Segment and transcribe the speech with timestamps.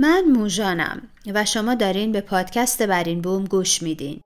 [0.00, 1.02] من موژانم
[1.34, 4.20] و شما دارین به پادکست برین بوم گوش میدین.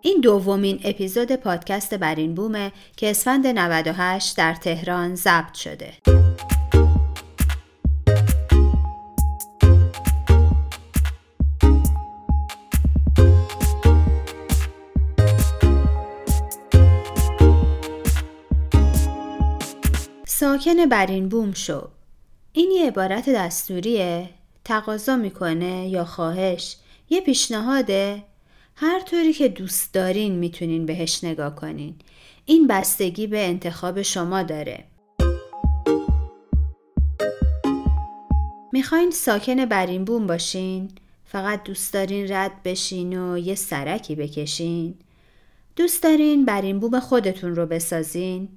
[0.00, 5.92] این دومین اپیزود پادکست برین بومه که اسفند 98 در تهران ضبط شده.
[20.48, 21.88] ساکن برین بوم شو.
[22.52, 24.28] این یه عبارت دستوریه.
[24.64, 26.76] تقاضا می‌کنه یا خواهش.
[27.10, 28.22] یه پیشنهاده.
[28.74, 31.94] هر طوری که دوست دارین می‌تونین بهش نگاه کنین.
[32.44, 34.84] این بستگی به انتخاب شما داره.
[38.72, 40.88] می‌خواین ساکن برین بوم باشین.
[41.24, 44.94] فقط دوست دارین رد بشین و یه سرکی بکشین.
[45.76, 48.48] دوست دارین برین بوم خودتون رو بسازین.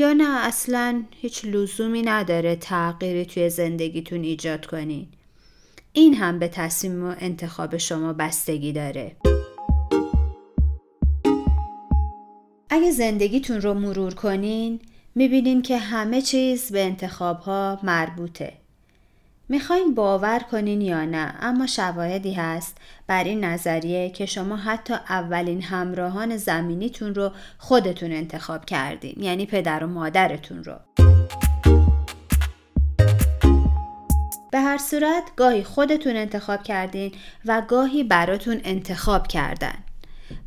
[0.00, 5.08] یا نه اصلا هیچ لزومی نداره تغییری توی زندگیتون ایجاد کنین
[5.92, 9.16] این هم به تصمیم و انتخاب شما بستگی داره.
[12.70, 14.80] اگه زندگیتون رو مرور کنین
[15.14, 18.52] می‌بینین که همه چیز به انتخاب ها مربوطه.
[19.50, 25.62] می‌خواین باور کنین یا نه اما شواهدی هست بر این نظریه که شما حتی اولین
[25.62, 30.74] همراهان زمینیتون رو خودتون انتخاب کردین یعنی پدر و مادرتون رو.
[34.52, 37.12] به هر صورت گاهی خودتون انتخاب کردین
[37.44, 39.74] و گاهی براتون انتخاب کردن.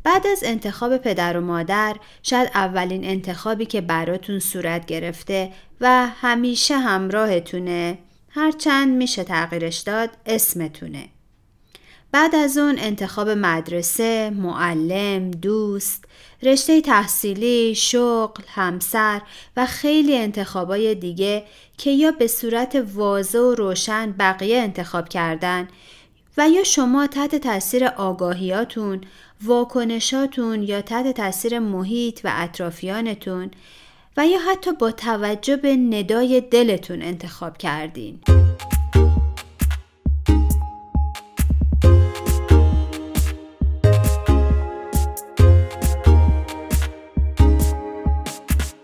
[0.04, 6.78] بعد از انتخاب پدر و مادر شاید اولین انتخابی که براتون صورت گرفته و همیشه
[6.78, 7.98] همراهتونه
[8.34, 11.08] هرچند میشه تغییرش داد اسمتونه.
[12.12, 16.04] بعد از اون انتخاب مدرسه، معلم، دوست،
[16.42, 19.22] رشته تحصیلی، شغل، همسر
[19.56, 21.44] و خیلی انتخابای دیگه
[21.78, 25.68] که یا به صورت واضح و روشن بقیه انتخاب کردن
[26.38, 29.00] و یا شما تحت تاثیر آگاهیاتون،
[29.42, 33.50] واکنشاتون یا تحت تاثیر محیط و اطرافیانتون
[34.16, 38.20] و یا حتی با توجه به ندای دلتون انتخاب کردین.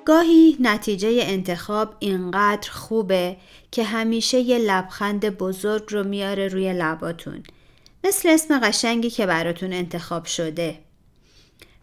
[0.05, 3.37] گاهی نتیجه انتخاب اینقدر خوبه
[3.71, 7.43] که همیشه یه لبخند بزرگ رو میاره روی لباتون.
[8.05, 10.79] مثل اسم قشنگی که براتون انتخاب شده.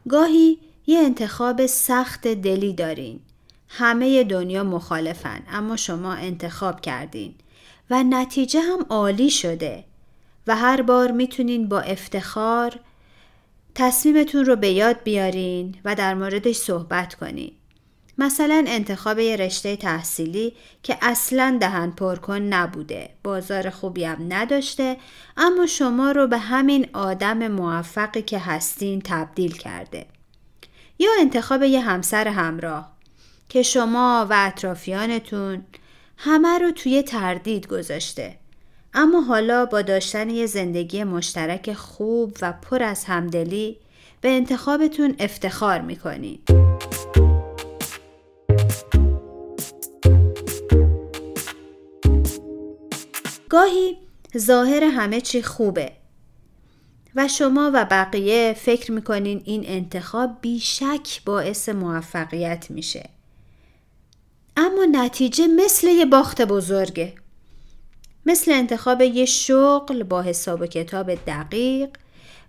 [0.10, 3.20] گاهی یه انتخاب سخت دلی دارین.
[3.78, 7.36] همه دنیا مخالفن اما شما انتخاب کردین.
[7.90, 9.84] و نتیجه هم عالی شده.
[10.48, 12.80] و هر بار می‌تونین با افتخار
[13.76, 17.52] تصمیمتون رو به یاد بیارین و در موردش صحبت کنین.
[18.18, 20.54] مثلا انتخاب یه رشته تحصیلی
[20.84, 23.10] که اصلا دهن پرکن نبوده.
[23.24, 24.98] بازار خوبی هم نداشته
[25.38, 30.06] اما شما رو به همین آدم موفقی که هستین تبدیل کرده.
[31.00, 32.95] یا انتخاب یه همسر همراه.
[33.50, 35.66] که شما و اطرافیانتون
[36.18, 38.36] همه رو توی تردید گذاشته
[38.94, 43.78] اما حالا با داشتن یه زندگی مشترک خوب و پر از همدلی
[44.22, 46.50] به انتخابتون افتخار می‌کنید.
[53.50, 53.98] گاهی
[54.38, 55.92] ظاهر همه چی خوبه
[57.16, 63.10] و شما و بقیه فکر می‌کنین این انتخاب بیشک باعث موفقیت میشه
[64.58, 67.14] اما نتیجه مثل یه باخت بزرگه.
[68.26, 71.90] مثل انتخاب یه شغل با حساب و کتاب دقیق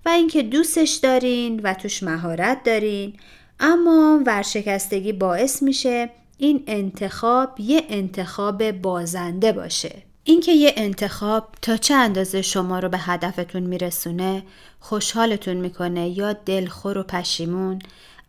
[0.06, 3.17] و اینکه دوستش دارین و توش مهارت دارین
[3.61, 10.03] اما ورشکستگی باعث میشه این انتخاب یه انتخاب بازنده باشه.
[10.25, 14.43] اینکه یه انتخاب تا چه اندازه شما رو به هدفتون میرسونه
[14.81, 17.79] خوشحالتون می‌کنه یا دلخور و پشیمون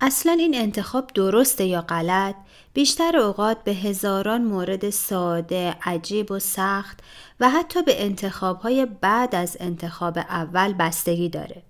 [0.02, 2.36] اصلا این انتخاب درسته یا غلط؟
[2.78, 7.00] بیشتر اوقات به هزاران مورد ساده، عجیب و سخت
[7.40, 11.62] و حتی به انتخابهای بعد از انتخاب اول بستگی داره.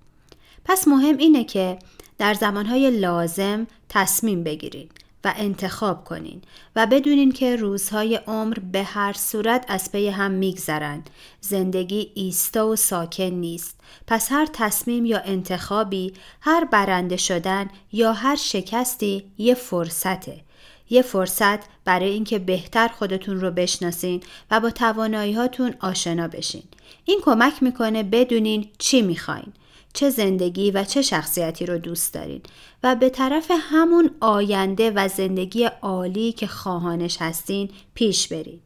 [0.66, 1.80] پس مهم اینه که
[2.18, 4.92] در زمانهای لازم تصمیم بگیرید
[5.24, 6.42] و انتخاب کنین
[6.76, 11.10] و بدونین که روزهای عمر به هر صورت از پی هم میگذرند.
[11.42, 13.80] زندگی ایستا و ساکن نیست.
[14.08, 20.47] پس هر تصمیم یا انتخابی، هر برنده شدن یا هر شکستی یه فرصته.
[20.90, 26.64] یه فرصت برای اینکه بهتر خودتون رو بشناسین و با توانایی هاتون آشنا بشین.
[27.06, 29.54] این کمک می‌کنه بدونین چی می‌خواین.
[29.94, 32.42] چه زندگی و چه شخصیتی رو دوست دارین
[32.84, 38.62] و به طرف همون آینده و زندگی عالی که خواهانش هستین پیش برید.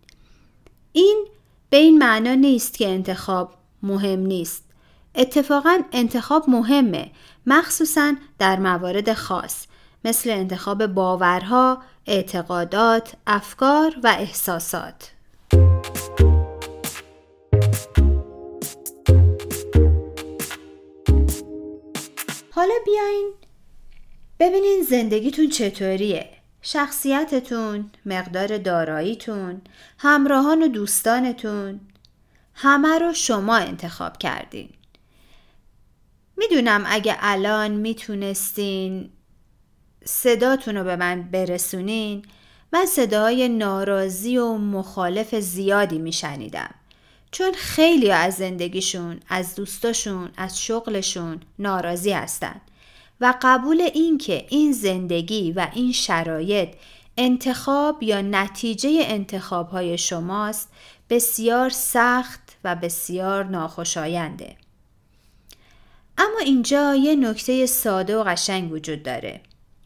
[0.94, 1.28] این
[1.70, 3.54] به این معنا نیست که انتخاب
[3.84, 4.64] مهم نیست.
[5.16, 7.12] اتفاقا انتخاب مهمه
[7.46, 9.66] مخصوصا در موارد خاص
[10.06, 15.12] مثل انتخاب باورها، اعتقادات، افکار و احساسات.
[22.52, 23.32] حالا بیاین
[24.40, 26.30] ببینین زندگیتون چطوریه.
[26.62, 29.62] شخصیتتون، مقدار داراییتون،
[29.98, 31.80] همراهان و دوستانتون.
[32.54, 34.70] همه رو شما انتخاب کردین.
[36.38, 39.10] می‌دونم اگه الان می‌تونستین
[40.06, 42.26] صداتون رو به من برسونین
[42.74, 46.76] من صداهای ناراضی و مخالف زیادی میشنیدم
[47.32, 52.62] چون خیلی از زندگیشون، از دوستاشون، از شغلشون ناراضی هستن
[53.22, 56.70] و قبول این که این زندگی و این شرایط
[57.18, 60.70] انتخاب یا نتیجه انتخاب های شماست
[61.10, 64.56] بسیار سخت و بسیار ناخوشاینده.
[66.18, 69.42] اما اینجا یه نکته ساده و قشنگ وجود داره.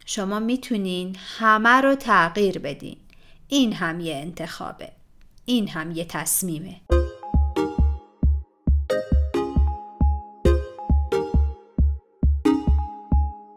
[0.08, 2.98] شما می‌تونین همه رو تغییر بدین.
[3.48, 4.92] این هم یه انتخابه.
[5.46, 6.76] این هم یه تصمیمه.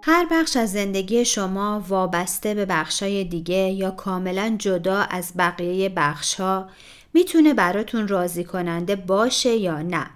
[0.02, 6.68] هر بخش از زندگی شما وابسته به بخشای دیگه یا کاملا جدا از بقیه بخشها
[7.14, 10.06] می‌تونه براتون راضی کننده باشه یا نه.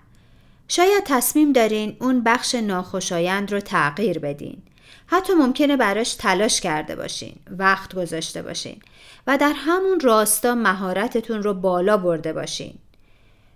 [0.69, 4.63] شاید تصمیم دارین اون بخش ناخوشایند رو تغییر بدین.
[5.07, 8.83] حتی ممکنه براش تلاش کرده باشین، وقت گذاشته باشین
[9.27, 12.75] و در همون راستا مهارتتون رو بالا برده باشین.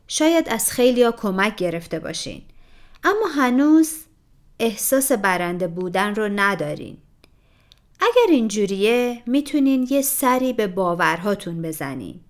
[0.09, 2.43] شاید از خیلیا کمک گرفته باشین.
[3.05, 3.93] اما هنوز
[4.61, 6.97] احساس برنده بودن رو ندارین.
[8.01, 12.21] اگر اینجوریه می‌تونین یه سری به باورهاتون بزنین.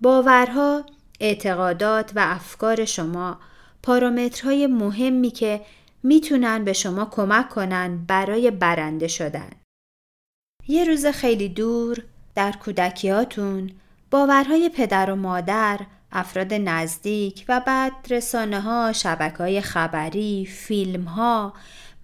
[0.00, 0.86] باورها،
[1.20, 3.38] اعتقادات و افکار شما
[3.82, 5.60] پارامترهای مهمی که
[6.02, 9.50] می‌تونن به شما کمک کنن برای برنده شدن.
[10.68, 12.02] یه روز خیلی دور
[12.34, 13.70] در کودکیاتون
[14.10, 15.80] باورهای پدر و مادر
[16.12, 21.54] افراد نزدیک و بعد رسانه ها، شبکه های خبری، فیلم ها،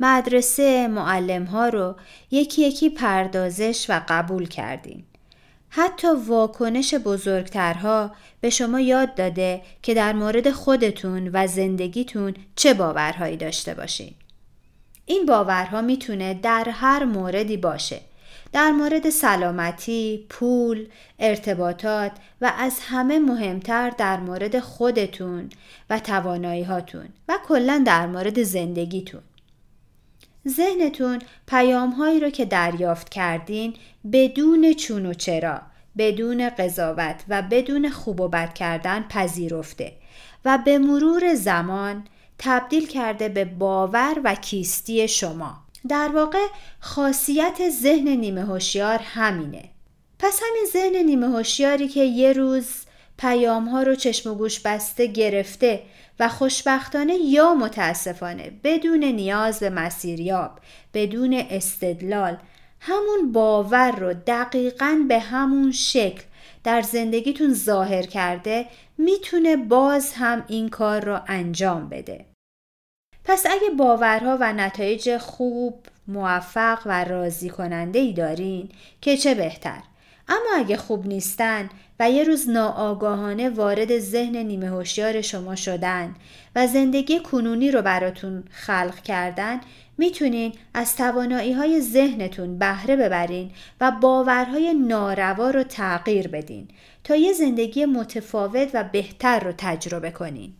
[0.00, 1.96] مدرسه، معلم ها رو
[2.30, 5.05] یکی یکی پردازش و قبول کردین.
[5.78, 13.36] حتی واکنش بزرگترها به شما یاد داده که در مورد خودتون و زندگیتون چه باورهایی
[13.36, 14.14] داشته باشین.
[15.06, 18.00] این باورها می‌تونه در هر موردی باشه
[18.52, 20.86] در مورد سلامتی، پول،
[21.18, 25.50] ارتباطات و از همه مهمتر در مورد خودتون
[25.90, 29.22] و توانایی هاتون و کلا در مورد زندگیتون.
[30.48, 33.74] ذهنتون پیام هایی رو که دریافت کردین
[34.12, 35.60] بدون چون و چرا،
[35.98, 39.92] بدون قضاوت و بدون خوب و بد کردن پذیرفته
[40.44, 42.04] و به مرور زمان
[42.38, 45.66] تبدیل کرده به باور و کیستی شما.
[45.88, 46.46] در واقع
[46.80, 49.64] خاصیت ذهن نیمه هوشیار همینه
[50.18, 52.68] پس همین ذهن نیمه هوشیاری که یه روز
[53.18, 55.82] پیام ها رو چشم و گوش بسته گرفته
[56.20, 60.50] و خوشبختانه یا متاسفانه بدون نیاز به مسیریاب
[60.94, 62.38] بدون استدلال
[62.80, 66.22] همون باور رو دقیقا به همون شکل
[66.64, 68.66] در زندگیتون ظاهر کرده
[68.98, 72.26] می‌تونه باز هم این کار رو انجام بده.
[73.24, 78.68] پس اگه باورها و نتایج خوب، موفق و راضی کننده ای دارین
[79.00, 79.82] که چه بهتر؟
[80.28, 81.68] اما اگه خوب نیستن
[82.00, 86.14] و یه روز ناآگاهانه وارد ذهن نیمه هوشیار شما شدن
[86.56, 89.60] و زندگی کنونی رو براتون خلق کردن
[89.98, 96.68] می‌تونین از توانایی های ذهنتون بهره ببرین و باورهای ناروا رو تغییر بدین
[97.04, 100.54] تا یه زندگی متفاوت و بهتر رو تجربه کنین.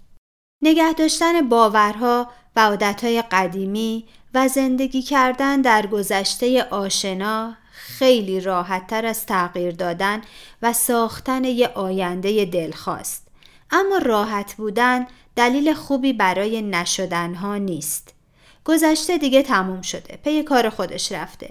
[0.63, 4.05] نگه داشتن باورها و عادتهای قدیمی
[4.35, 10.23] و زندگی کردن در گذشته آشنا خیلی راحتتر از تغییر دادن
[10.63, 13.29] و ساختن یه آینده دلخواست.
[13.71, 18.15] اما راحت بودن دلیل خوبی برای نشدنها نیست.
[18.65, 20.19] گذشته دیگه تموم شده.
[20.25, 21.51] پی کار خودش رفته.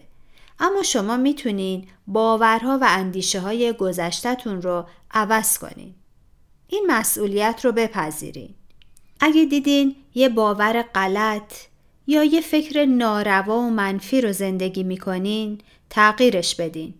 [0.59, 5.93] اما شما می‌تونین باورها و اندیشه های گذشتتون رو عوض کنین.
[6.67, 8.49] این مسئولیت رو بپذیرین.
[9.19, 11.53] اگه دیدین یه باور غلط
[12.07, 16.93] یا یه فکر ناروا و منفی رو زندگی می‌کنین تغییرش بدین.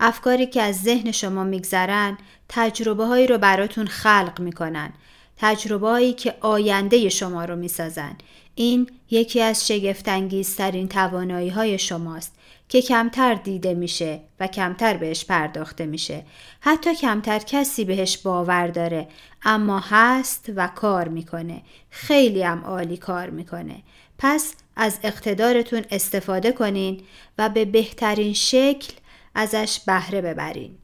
[0.00, 2.18] افکاری که از ذهن شما میگذرن
[2.48, 4.92] تجربه هایی رو براتون خلق می‌کنن.
[5.36, 8.16] تجربه‌ای که آینده شما رو می‌سازن
[8.54, 12.34] این یکی از شگفتانگیزترین توانایی های شماست
[12.68, 16.24] که کمتر دیده میشه و کمتر بهش پرداخته میشه
[16.60, 19.08] حتی کمتر کسی بهش باور داره
[19.42, 23.82] اما هست و کار می‌کنه خیلی هم عالی کار می‌کنه
[24.18, 27.00] پس از اقتدارتون استفاده کنین
[27.38, 28.92] و به بهترین شکل
[29.34, 30.78] ازش بهره ببرین.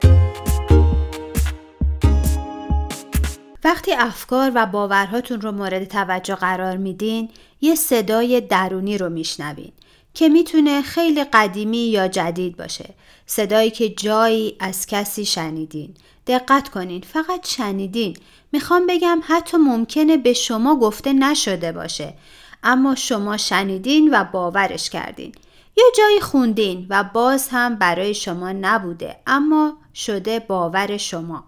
[3.65, 7.29] وقتی افکار و باورهاتون رو مورد توجه قرار میدین
[7.61, 9.73] یه صدای درونی رو میشنوین
[10.15, 12.95] که می‌تونه خیلی قدیمی یا جدید باشه.
[13.27, 15.95] صدایی که جایی از کسی شنیدین.
[16.27, 18.17] دقت کنین فقط شنیدین.
[18.53, 22.15] می‌خوام بگم حتی ممکنه به شما گفته نشده باشه.
[22.63, 25.33] اما شما شنیدین و باورش کردین.
[25.77, 31.45] یا جایی خوندین و باز هم برای شما نبوده اما شده باور شما.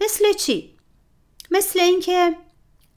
[0.00, 0.74] مثل چی؟
[1.50, 2.36] مثل اینکه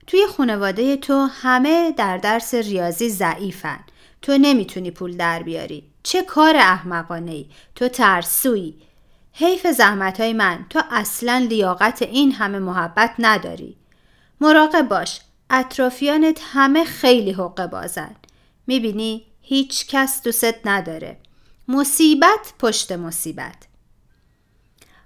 [0.07, 3.79] توی خانواده تو همه در درس ریاضی ضعیفن.
[4.22, 5.84] تو نمی‌تونی پول در بیاری.
[6.03, 7.45] چه کار احمقانه ای
[7.75, 8.81] تو ترسویی.
[9.34, 13.77] حیف زحمت های من تو اصلا لیاقت این همه محبت نداری.
[14.41, 15.19] مراقب باش.
[15.50, 18.16] اطرافیانت همه خیلی حقه بازن.
[18.68, 21.18] می‌بینی هیچ کس دوست نداره.
[21.68, 23.56] مصیبت پشت مصیبت.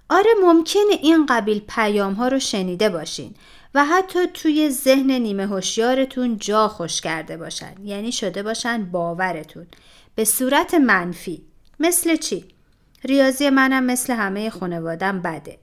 [0.08, 3.34] آره ممکنه این قبیل پیام ها رو شنیده باشین
[3.74, 7.74] و حتی توی ذهن نیمه هوشیارتون جا خوش کرده باشن.
[7.84, 9.66] یعنی شده باشن باورتون.
[10.14, 11.42] به صورت منفی.
[11.80, 12.44] مثل چی؟
[13.04, 15.58] ریاضی منم مثل همه خانوادم بده.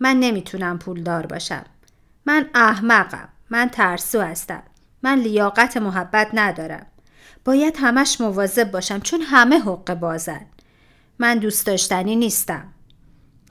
[0.00, 1.64] من نمی‌تونم پولدار باشم.
[2.26, 3.28] من احمقم.
[3.50, 4.62] من ترسو هستم.
[5.02, 6.86] من لیاقت محبت ندارم.
[7.44, 10.46] باید همش مواظب باشم چون همه حق بازن.
[11.18, 12.68] من دوست داشتنی نیستم.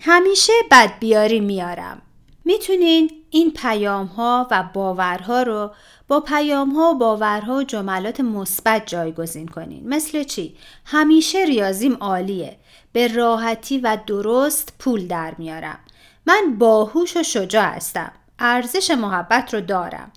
[0.01, 2.01] همیشه بدبیاری میارم.
[2.45, 5.71] می‌تونین این پیام ها و باورها رو
[6.07, 9.87] با پیام ها و باورها و جملات مثبت جایگزین کنین.
[9.87, 12.57] مثل چی؟ همیشه ریاضیم عالیه.
[12.93, 15.79] به راحتی و درست پول در میارم.
[16.25, 18.11] من باهوش و شجاع هستم.
[18.39, 20.11] ارزش محبت رو دارم.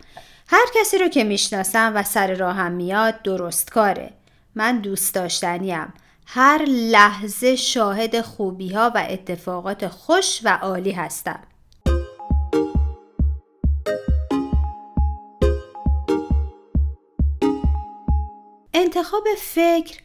[0.46, 4.12] هر کسی رو که می‌شناسم و سر راهم میاد درست کاره.
[4.54, 5.92] من دوست داشتنیم.
[6.26, 11.40] هر لحظه شاهد خوبی ها و اتفاقات خوش و عالی هستم.
[18.74, 19.98] انتخاب فکر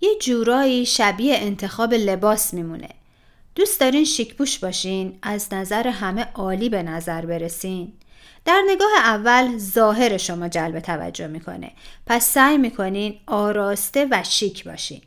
[0.00, 2.99] یه جورایی شبیه انتخاب لباس میمونه.
[3.54, 7.92] دوست دارین شیکپوش باشین از نظر همه عالی به نظر برسین.
[8.44, 11.72] در نگاه اول ظاهر شما جلب توجه می‌کنه.
[12.06, 15.02] پس سعی می‌کنین آراسته و شیک باشین.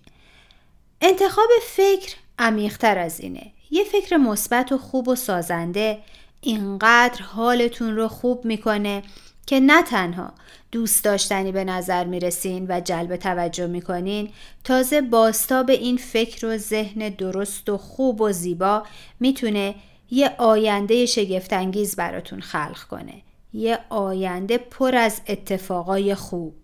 [1.02, 3.52] انتخاب فکر عمیقتر از اینه.
[3.72, 6.00] یه فکر مثبت و خوب و سازنده
[6.42, 9.04] اینقدر حالتون رو خوب می‌کنه
[9.46, 10.34] که نه تنها
[10.72, 14.30] دوست داشتنی به نظر می‌رسین و جلب توجه می‌کنین
[14.64, 18.84] تازه باستاب این فکر و ذهن درست و خوب و زیبا
[19.20, 19.76] می‌تونه
[20.12, 23.14] یه آینده شگفتانگیز براتون خلق کنه.
[23.54, 26.56] یه آینده پر از اتفاقای خوب.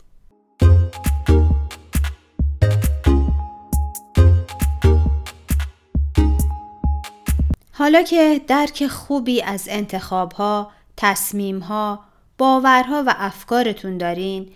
[7.71, 12.08] حالا که درک خوبی از انتخاب ها، تصمیم ها،
[12.39, 14.47] باورها و افکارتون دارین؟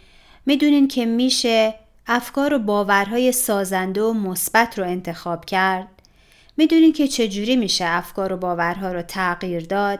[0.46, 1.74] می‌دونین که میشه
[2.08, 5.88] افکار و باورهای سازنده و مثبت رو انتخاب کرد؟
[6.58, 10.00] می‌دونین که چجوری میشه افکار و باورها رو تغییر داد؟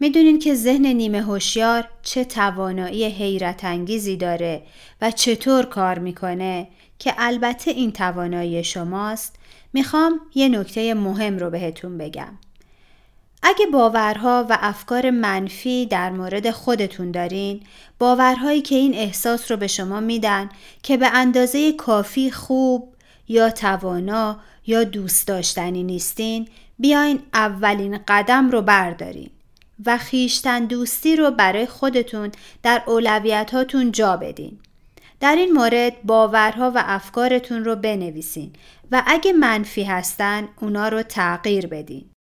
[0.00, 4.62] می‌دونین که ذهن نیمه هوشیار چه توانایی حیرت انگیزی داره
[5.00, 9.36] و چطور کار می‌کنه که البته این توانایی شماست؟
[9.72, 12.38] می‌خوام یه نکته مهم رو بهتون بگم.
[13.46, 17.60] اگه باورها و افکار منفی در مورد خودتون دارین
[17.98, 20.48] باورهایی که این احساس رو به شما میدن
[20.82, 22.94] که به اندازه کافی خوب
[23.28, 26.48] یا توانا یا دوست داشتنی نیستین
[26.78, 29.30] بیاین اولین قدم رو بردارین
[29.86, 32.32] و خیشتن دوستی رو برای خودتون
[32.62, 34.58] در اولویتاتون جا بدین.
[35.20, 38.52] در این مورد باورها و افکارتون رو بنویسین
[38.90, 42.13] و اگه منفی هستن اونا رو تغییر بدین.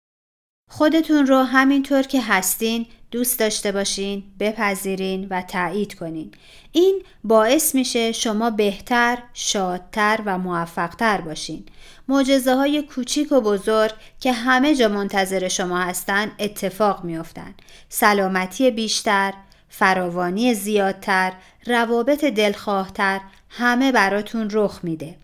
[0.74, 6.30] خودتون رو همینطور که هستین دوست داشته باشین، بپذیرین و تایید کنین.
[6.72, 11.64] این باعث میشه شما بهتر، شادتر و موفقتر باشین.
[12.08, 17.54] معجزه های کوچیک و بزرگ که همه جا منتظر شما هستن اتفاق میافتن.
[17.88, 19.32] سلامتی بیشتر،
[19.68, 21.32] فراوانی زیادتر،
[21.66, 25.16] روابط دلخواهتر همه براتون رخ میده.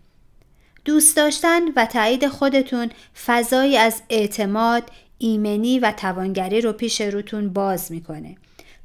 [0.85, 2.89] دوست داشتن و تایید خودتون
[3.25, 4.83] فضایی از اعتماد،
[5.19, 8.35] ایمنی و توانگری رو پیش روتون باز می‌کنه.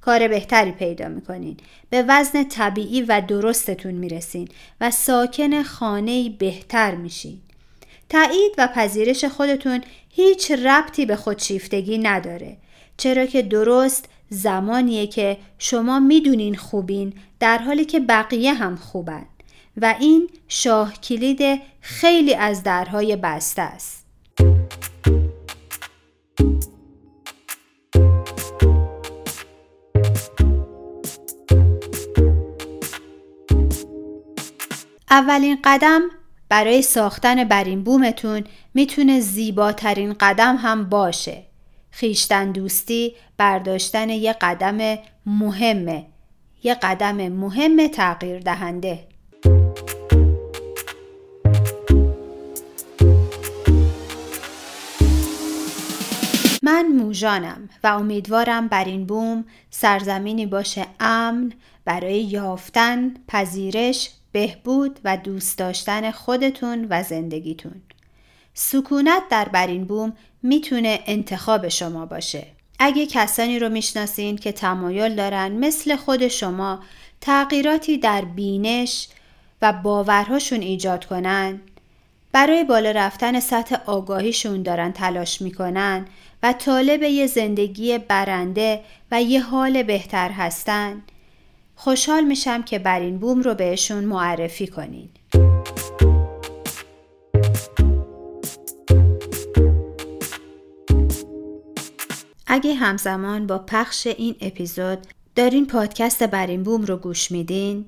[0.00, 1.56] کار بهتری پیدا می‌کنین
[1.90, 4.48] به وزن طبیعی و درستتون می‌رسین
[4.80, 7.38] و ساکن خانه بهتر میشین
[8.08, 12.56] تایید و پذیرش خودتون هیچ ربطی به خودشیفتگی نداره
[12.96, 19.26] چرا که درست زمانیه که شما می‌دونین خوبین در حالی که بقیه هم خوبن
[19.76, 23.93] و این شاه کلید خیلی از درهای بسته است.
[35.14, 36.02] اولین قدم
[36.48, 38.44] برای ساختن برین بومتون
[38.74, 41.42] می‌تونه زیباترین قدم هم باشه.
[41.90, 46.06] خیشتن دوستی برداشتن یه قدم مهمه.
[46.62, 48.98] یه قدم مهم تغییر دهنده.
[56.62, 61.52] من موژانم و امیدوارم بر این بوم سرزمینی باشه امن
[61.84, 67.82] برای یافتن، پذیرش، بهبود و دوست داشتن خودتون و زندگیتون.
[68.54, 70.12] سکونت در برین بوم
[70.42, 72.46] می‌تونه انتخاب شما باشه.
[72.78, 76.80] اگه کسانی رو می‌شناسین که تمایل دارن مثل خود شما
[77.20, 79.08] تغییراتی در بینش
[79.62, 81.60] و باورهاشون ایجاد کنن
[82.32, 86.06] برای بالا رفتن سطح آگاهیشون دارن تلاش می‌کنن
[86.42, 91.02] و طالب یه زندگی برنده و یه حال بهتر هستن
[91.74, 95.08] خوشحال میشم که بر این بوم رو بهشون معرفی کنین.
[102.46, 104.98] اگه همزمان با پخش این اپیزود
[105.36, 107.86] دارین پادکست بر این بوم رو گوش میدین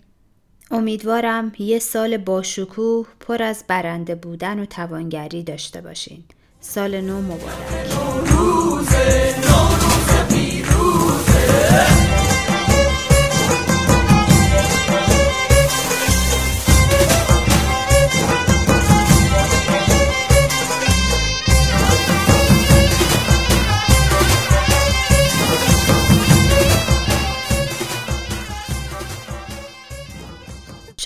[0.71, 6.25] امیدوارم یه سال با شکوه پر از برنده بودن و توانگری داشته باشین.
[6.61, 7.87] سال نو مبارک.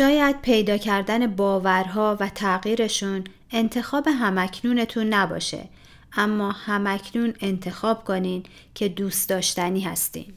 [0.00, 5.68] شاید پیدا کردن باورها و تغییرشون انتخاب همکنونتون نباشه.
[6.12, 8.42] اما همکنون انتخاب کنین
[8.74, 10.32] که دوست داشتنی هستین.